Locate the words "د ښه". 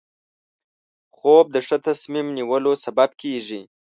1.55-1.77